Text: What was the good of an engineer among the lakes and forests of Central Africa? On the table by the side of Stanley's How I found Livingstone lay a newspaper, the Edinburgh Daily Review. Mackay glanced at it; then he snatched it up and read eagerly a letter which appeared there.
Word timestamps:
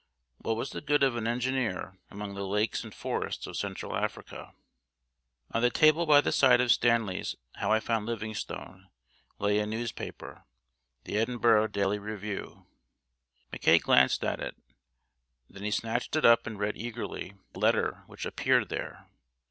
What 0.39 0.55
was 0.57 0.71
the 0.71 0.81
good 0.81 1.03
of 1.03 1.15
an 1.15 1.27
engineer 1.27 1.99
among 2.09 2.33
the 2.33 2.43
lakes 2.43 2.83
and 2.83 2.91
forests 2.91 3.45
of 3.45 3.55
Central 3.55 3.95
Africa? 3.95 4.55
On 5.51 5.61
the 5.61 5.69
table 5.69 6.07
by 6.07 6.21
the 6.21 6.31
side 6.31 6.59
of 6.59 6.71
Stanley's 6.71 7.35
How 7.57 7.71
I 7.71 7.79
found 7.79 8.07
Livingstone 8.07 8.89
lay 9.37 9.59
a 9.59 9.67
newspaper, 9.67 10.45
the 11.03 11.19
Edinburgh 11.19 11.67
Daily 11.67 11.99
Review. 11.99 12.65
Mackay 13.51 13.77
glanced 13.77 14.23
at 14.23 14.39
it; 14.41 14.55
then 15.47 15.61
he 15.61 15.69
snatched 15.69 16.15
it 16.15 16.25
up 16.25 16.47
and 16.47 16.57
read 16.57 16.77
eagerly 16.77 17.35
a 17.53 17.59
letter 17.59 18.01
which 18.07 18.25
appeared 18.25 18.69
there. 18.69 19.05